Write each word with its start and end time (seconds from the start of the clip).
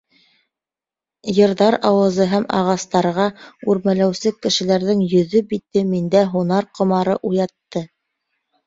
«Йыр»ҙар 1.35 1.77
ауазы 1.89 2.27
һәм 2.31 2.47
ағастарға 2.61 3.27
үрмәләүсе 3.75 4.35
кешеләрҙең 4.47 5.07
йөҙө-бите 5.13 5.89
миндә 5.95 6.29
һунар 6.35 6.73
ҡомары 6.81 7.21
уятты. 7.33 7.89